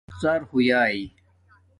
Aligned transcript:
ڎݸ 0.19 0.33
ہݸ 0.51 0.59
یا 0.69 0.81